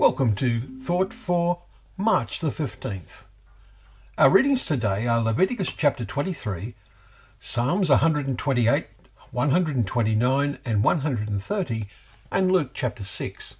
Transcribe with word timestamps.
Welcome 0.00 0.34
to 0.36 0.62
Thought 0.82 1.12
for 1.12 1.60
March 1.98 2.40
the 2.40 2.48
15th. 2.48 3.24
Our 4.16 4.30
readings 4.30 4.64
today 4.64 5.06
are 5.06 5.20
Leviticus 5.20 5.74
chapter 5.76 6.06
23, 6.06 6.74
Psalms 7.38 7.90
128, 7.90 8.86
129, 9.30 10.58
and 10.64 10.82
130, 10.82 11.84
and 12.32 12.50
Luke 12.50 12.70
chapter 12.72 13.04
6. 13.04 13.58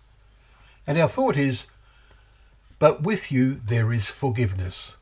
And 0.87 0.97
our 0.97 1.11
thought 1.11 1.37
is, 1.37 1.67
But 2.79 3.03
with 3.03 3.31
you 3.31 3.53
there 3.53 3.93
is 3.93 4.09
forgiveness. 4.09 4.97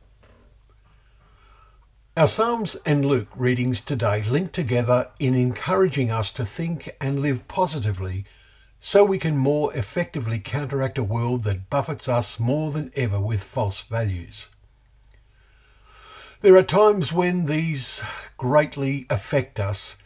Our 2.17 2.27
Psalms 2.27 2.75
and 2.85 3.05
Luke 3.05 3.29
readings 3.33 3.79
today 3.79 4.23
link 4.23 4.51
together 4.51 5.07
in 5.19 5.35
encouraging 5.35 6.11
us 6.11 6.31
to 6.31 6.45
think 6.45 6.93
and 6.99 7.21
live 7.21 7.47
positively 7.47 8.25
so 8.81 9.03
we 9.03 9.17
can 9.17 9.37
more 9.37 9.73
effectively 9.75 10.39
counteract 10.39 10.97
a 10.97 11.03
world 11.03 11.43
that 11.43 11.69
buffets 11.69 12.07
us 12.07 12.39
more 12.39 12.71
than 12.71 12.91
ever 12.95 13.19
with 13.19 13.43
false 13.43 13.81
values. 13.81 14.49
There 16.41 16.55
are 16.55 16.63
times 16.63 17.11
when 17.11 17.47
these 17.47 18.01
greatly 18.37 19.05
affect 19.09 19.59
us 19.59 19.97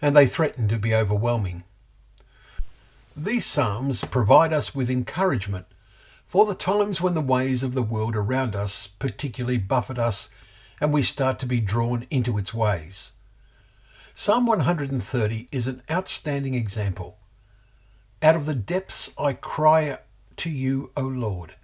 and 0.00 0.16
they 0.16 0.26
threaten 0.26 0.68
to 0.68 0.78
be 0.78 0.94
overwhelming. 0.94 1.64
These 3.16 3.46
Psalms 3.46 4.04
provide 4.04 4.52
us 4.52 4.74
with 4.74 4.88
encouragement 4.88 5.66
for 6.28 6.46
the 6.46 6.54
times 6.54 7.00
when 7.00 7.14
the 7.14 7.20
ways 7.20 7.64
of 7.64 7.74
the 7.74 7.82
world 7.82 8.14
around 8.14 8.54
us 8.54 8.86
particularly 8.86 9.58
buffet 9.58 9.98
us 9.98 10.30
and 10.80 10.92
we 10.92 11.02
start 11.02 11.40
to 11.40 11.46
be 11.46 11.60
drawn 11.60 12.06
into 12.08 12.38
its 12.38 12.54
ways. 12.54 13.12
Psalm 14.14 14.46
130 14.46 15.48
is 15.50 15.66
an 15.66 15.82
outstanding 15.90 16.54
example 16.54 17.18
out 18.22 18.36
of 18.36 18.46
the 18.46 18.54
depths 18.54 19.10
I 19.18 19.32
cry 19.32 19.98
to 20.36 20.50
you, 20.50 20.90
O 20.96 21.02
Lord. 21.02 21.54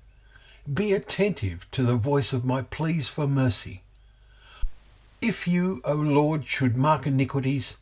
Be 0.73 0.93
attentive 0.93 1.71
to 1.73 1.83
the 1.83 1.97
voice 1.97 2.33
of 2.33 2.45
my 2.45 2.63
pleas 2.63 3.09
for 3.09 3.29
mercy. 3.29 3.83
If 5.21 5.47
you, 5.47 5.81
O 5.85 5.95
Lord, 5.95 6.47
should 6.47 6.77
mark 6.77 7.07
iniquities, 7.07 7.77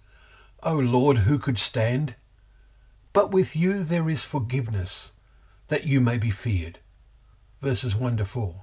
O 0.63 0.75
Lord, 0.75 1.19
who 1.19 1.39
could 1.39 1.59
stand? 1.59 2.15
But 3.13 3.31
with 3.31 3.55
you 3.55 3.85
there 3.85 4.09
is 4.11 4.25
forgiveness, 4.25 5.13
that 5.69 5.87
you 5.87 6.01
may 6.01 6.19
be 6.19 6.31
feared. 6.31 6.79
Verses 7.63 7.95
1 7.95 8.19
to 8.19 8.25
4. 8.25 8.63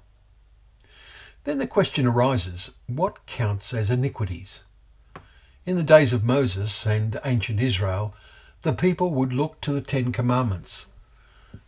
Then 1.44 1.58
the 1.58 1.67
question 1.67 2.06
arises 2.06 2.72
what 2.88 3.26
counts 3.26 3.73
as 3.73 3.89
iniquities? 3.89 4.64
In 5.66 5.78
the 5.78 5.84
days 5.84 6.14
of 6.14 6.23
Moses 6.23 6.86
and 6.86 7.20
ancient 7.26 7.59
Israel, 7.59 8.14
the 8.62 8.73
people 8.73 9.12
would 9.12 9.34
look 9.34 9.59
to 9.62 9.72
the 9.72 9.81
Ten 9.81 10.12
Commandments. 10.12 10.88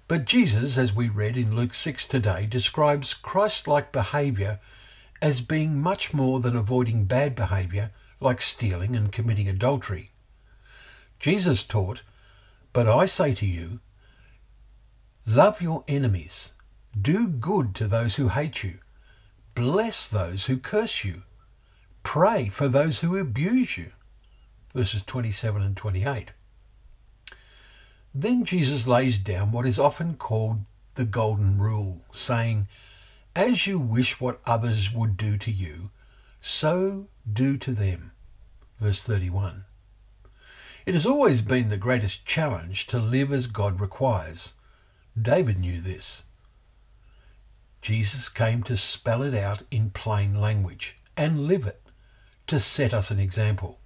But 0.08 0.25
Jesus, 0.25 0.77
as 0.77 0.94
we 0.94 1.09
read 1.09 1.38
in 1.38 1.55
Luke 1.55 1.73
6 1.73 2.05
today, 2.05 2.45
describes 2.45 3.13
Christ 3.13 3.67
like 3.67 3.91
behaviour 3.91 4.59
as 5.21 5.41
being 5.41 5.81
much 5.81 6.14
more 6.14 6.39
than 6.39 6.55
avoiding 6.55 7.05
bad 7.05 7.36
behaviour 7.36 7.91
like 8.19 8.41
stealing 8.41 8.95
and 8.95 9.11
committing 9.11 9.47
adultery. 9.47 10.09
Jesus 11.19 11.64
taught, 11.64 12.03
But 12.73 12.88
I 12.88 13.05
say 13.08 13.33
to 13.33 13.45
you, 13.45 13.80
love 15.25 15.61
your 15.61 15.83
enemies, 15.88 16.52
do 16.99 17.27
good 17.27 17.73
to 17.75 17.88
those 17.88 18.17
who 18.17 18.27
hate 18.27 18.64
you, 18.64 18.80
bless 19.55 20.08
those 20.08 20.45
who 20.45 20.58
curse 20.58 21.03
you, 21.03 21.23
pray 22.03 22.49
for 22.49 22.67
those 22.67 22.99
who 22.99 23.17
abuse 23.17 23.77
you. 23.77 23.94
Verses 24.75 25.02
27 25.03 25.61
and 25.61 25.77
28. 25.77 26.31
Then 28.14 28.45
Jesus 28.45 28.86
lays 28.86 29.17
down 29.17 29.52
what 29.52 29.66
is 29.66 29.80
often 29.80 30.16
called 30.16 30.59
the 30.95 31.06
golden 31.06 31.58
rule, 31.58 32.02
saying, 32.14 32.67
As 33.36 33.65
you 33.65 33.80
wish 33.80 34.21
what 34.21 34.39
others 34.45 34.92
would 34.92 35.17
do 35.17 35.37
to 35.37 35.52
you, 35.52 35.89
so 36.39 37.08
do 37.32 37.58
to 37.58 37.71
them. 37.71 38.11
Verse 38.80 39.02
31. 39.02 39.65
It 40.86 40.93
has 40.93 41.05
always 41.05 41.42
been 41.42 41.70
the 41.70 41.77
greatest 41.77 42.26
challenge 42.26 42.86
to 42.87 42.99
live 42.99 43.32
as 43.32 43.48
God 43.48 43.80
requires. 43.80 44.54
David 45.20 45.58
knew 45.58 45.82
this. 45.82 46.23
Jesus 47.82 48.30
came 48.30 48.64
to 48.64 48.77
spell 48.77 49.23
it 49.23 49.33
out 49.33 49.64
in 49.71 49.89
plain 49.89 50.39
language 50.39 50.98
and 51.17 51.48
live 51.48 51.66
it, 51.66 51.82
to 52.48 52.60
set 52.60 52.93
us 52.93 53.11
an 53.11 53.20
example. 53.20 53.80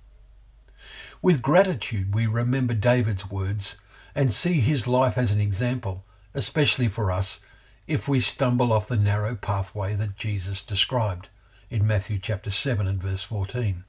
With 1.21 1.41
gratitude, 1.41 2.13
we 2.13 2.27
remember 2.27 2.73
David's 2.73 3.29
words 3.29 3.77
and 4.17 4.33
see 4.33 4.61
his 4.61 4.87
life 4.87 5.15
as 5.15 5.31
an 5.31 5.39
example, 5.39 6.03
especially 6.33 6.87
for 6.87 7.11
us 7.11 7.39
if 7.85 8.07
we 8.07 8.19
stumble 8.19 8.73
off 8.73 8.87
the 8.87 8.97
narrow 8.97 9.35
pathway 9.35 9.93
that 9.93 10.17
Jesus 10.17 10.63
described 10.63 11.29
in 11.69 11.85
Matthew 11.85 12.17
chapter 12.17 12.49
7 12.49 12.87
and 12.87 12.99
verse 12.99 13.21
14. 13.21 13.83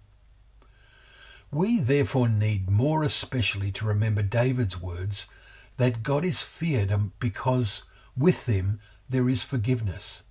We 1.50 1.80
therefore 1.80 2.28
need 2.28 2.68
more 2.68 3.02
especially 3.02 3.72
to 3.72 3.86
remember 3.86 4.22
David's 4.22 4.78
words 4.78 5.28
that 5.78 6.02
God 6.02 6.26
is 6.26 6.40
feared 6.40 6.92
because 7.18 7.84
with 8.14 8.44
him 8.44 8.80
there 9.08 9.30
is 9.30 9.42
forgiveness. 9.42 10.24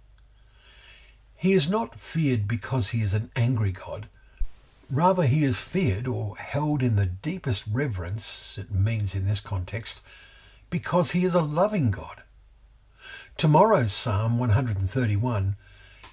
He 1.35 1.53
is 1.53 1.71
not 1.71 1.99
feared 1.99 2.47
because 2.47 2.91
he 2.91 3.01
is 3.01 3.15
an 3.15 3.31
angry 3.35 3.71
God, 3.71 4.09
Rather, 4.89 5.23
he 5.23 5.43
is 5.43 5.59
feared 5.59 6.07
or 6.07 6.37
held 6.37 6.81
in 6.81 6.95
the 6.95 7.05
deepest 7.05 7.63
reverence, 7.69 8.57
it 8.57 8.71
means 8.71 9.13
in 9.13 9.27
this 9.27 9.41
context, 9.41 9.99
because 10.69 11.11
he 11.11 11.25
is 11.25 11.35
a 11.35 11.41
loving 11.41 11.91
God. 11.91 12.23
Tomorrow's 13.37 13.93
Psalm 13.93 14.39
131 14.39 15.57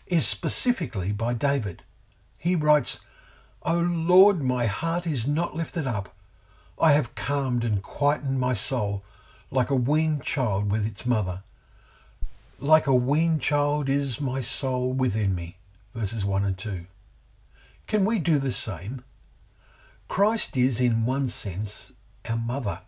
is 0.09 0.27
specifically 0.27 1.12
by 1.12 1.35
David. 1.35 1.83
He 2.37 2.57
writes, 2.57 3.01
O 3.62 3.75
Lord, 3.79 4.43
my 4.43 4.67
heart 4.67 5.06
is 5.06 5.27
not 5.27 5.56
lifted 5.56 5.87
up. 5.87 6.15
I 6.79 6.93
have 6.93 7.15
calmed 7.15 7.65
and 7.65 7.83
quietened 7.83 8.41
my 8.41 8.55
soul 8.55 9.05
like 9.51 9.71
a 9.71 9.77
weaned 9.77 10.25
child 10.25 10.71
with 10.71 10.85
its 10.85 11.06
mother. 11.06 11.45
Like 12.59 12.87
a 12.89 12.95
weaned 12.95 13.41
child 13.41 13.89
is 13.89 14.21
my 14.21 14.41
soul 14.41 14.93
within 14.93 15.35
me. 15.35 15.59
Verses 15.95 16.25
1 16.25 16.45
and 16.45 16.59
2. 16.59 16.87
Can 17.94 18.05
we 18.05 18.19
do 18.19 18.41
the 18.41 18.50
same? 18.50 19.05
Christ 20.09 20.56
is, 20.56 20.81
in 20.81 21.06
one 21.06 21.28
sense, 21.28 21.93
our 22.28 22.37
mother. 22.37 22.81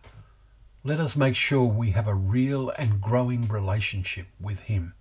Let 0.83 0.99
us 0.99 1.15
make 1.15 1.37
sure 1.37 1.63
we 1.63 1.91
have 1.91 2.09
a 2.09 2.13
real 2.13 2.71
and 2.71 2.99
growing 2.99 3.47
relationship 3.47 4.27
with 4.37 4.63
Him. 4.63 4.95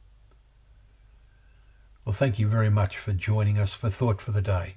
Well, 2.05 2.13
thank 2.13 2.39
you 2.39 2.47
very 2.47 2.71
much 2.71 2.97
for 2.97 3.13
joining 3.13 3.59
us 3.59 3.75
for 3.75 3.91
Thought 3.91 4.21
for 4.21 4.31
the 4.31 4.41
Day, 4.41 4.77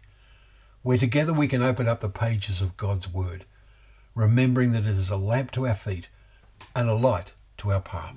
where 0.81 0.97
together 0.97 1.31
we 1.31 1.47
can 1.47 1.61
open 1.61 1.87
up 1.87 2.01
the 2.01 2.09
pages 2.09 2.59
of 2.59 2.75
God's 2.75 3.07
Word, 3.07 3.45
remembering 4.15 4.71
that 4.71 4.87
it 4.87 4.97
is 4.97 5.11
a 5.11 5.15
lamp 5.15 5.51
to 5.51 5.67
our 5.67 5.75
feet 5.75 6.09
and 6.75 6.89
a 6.89 6.95
light 6.95 7.33
to 7.57 7.71
our 7.71 7.81
path. 7.81 8.15